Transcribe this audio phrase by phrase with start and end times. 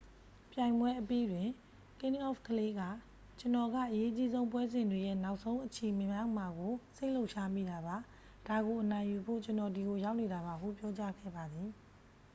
[0.51, 1.47] "ပြိုင်ပွဲအပြီးတွင်
[1.99, 2.81] ကင်းအောဖ်ကလေး က
[3.39, 7.97] "ကျွန်တော်က အရေးအကြီးဆုံးပွဲစဉ်တွေရဲ့ နောက်ဆုံးအချီမရောက်မှာကို စိတ်လှုပ်ရှားမိတာပါ။
[8.47, 11.69] ဒါကိုအနိုင်ယူဖို့ ကျွန်တော်ဒီကိုရောက်နေတာပါ၊" ဟု ပြောကြားခဲ့ပါသည်။